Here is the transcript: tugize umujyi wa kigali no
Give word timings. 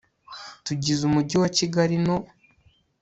tugize 0.65 1.01
umujyi 1.05 1.35
wa 1.41 1.49
kigali 1.57 1.95
no 2.05 2.17